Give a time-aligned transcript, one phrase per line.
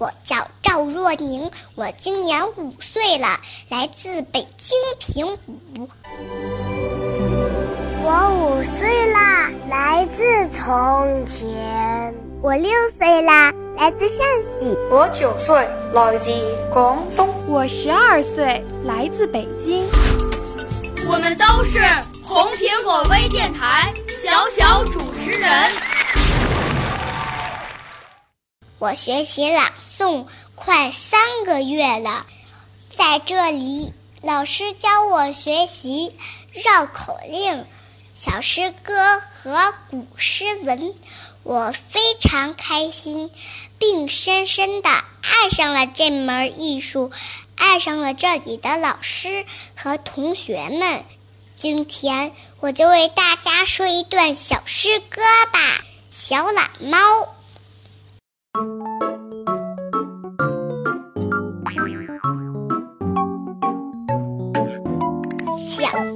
[0.00, 5.26] 我叫赵若宁，我今年五岁了，来自北京平
[5.76, 5.86] 武。
[8.02, 12.14] 我五岁啦，来自从前。
[12.40, 14.26] 我六岁啦，来自陕
[14.58, 14.74] 西。
[14.90, 16.30] 我九岁，来自
[16.72, 17.28] 广东。
[17.46, 19.86] 我十二岁，来自北京。
[21.06, 21.78] 我们都是
[22.24, 25.46] 红苹果微电台小小主持人。
[28.80, 32.24] 我学习朗诵快三个月了，
[32.88, 33.92] 在这里，
[34.22, 36.16] 老师教我学习
[36.54, 37.66] 绕口令、
[38.14, 40.94] 小诗歌和古诗文，
[41.42, 43.30] 我非常开心，
[43.78, 47.10] 并深深的爱上了这门艺术，
[47.56, 49.44] 爱上了这里的老师
[49.76, 51.04] 和同学们。
[51.54, 55.20] 今天我就为大家说一段小诗歌
[55.52, 55.58] 吧，
[56.10, 56.96] 《小懒猫》。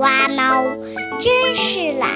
[0.00, 0.64] 花猫
[1.20, 2.08] 真是懒，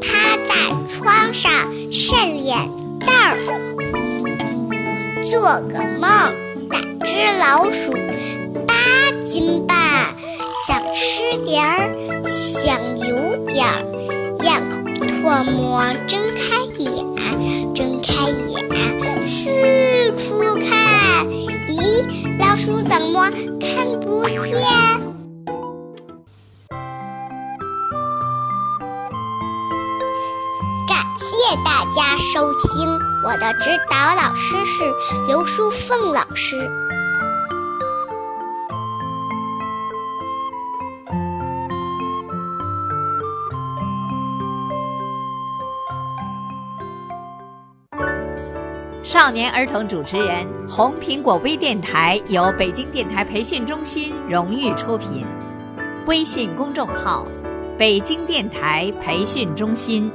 [0.00, 0.54] 趴在
[0.88, 1.52] 窗上
[1.92, 2.56] 晒脸
[3.00, 3.36] 蛋儿，
[5.22, 6.08] 做个梦，
[6.70, 7.92] 打只老鼠
[8.66, 8.74] 八
[9.26, 9.76] 斤半，
[10.66, 11.92] 想吃点儿，
[12.24, 13.84] 想有点儿，
[14.42, 16.94] 咽口唾沫，睁开眼，
[17.74, 18.56] 睁开眼，
[19.22, 21.26] 四处看，
[21.68, 22.06] 咦，
[22.38, 23.30] 老鼠怎么
[23.60, 24.77] 看不见？
[31.50, 32.86] 谢大家收听，
[33.24, 34.84] 我的指导老师是
[35.26, 36.70] 刘淑凤老师。
[49.02, 55.24] 少年儿童主持人，红苹果微电台由北京电台培训中心荣誉出品，
[56.06, 57.26] 微信公众号：
[57.78, 60.12] 北京电台培训中心。